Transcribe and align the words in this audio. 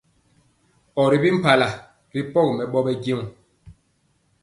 Or 1.01 1.07
ri 1.11 1.17
bi 1.21 1.29
mpala 1.37 1.69
ri 2.13 2.21
pɔgi 2.31 2.53
mɛbɔ 2.57 2.79
bejɛɔ. 2.85 3.21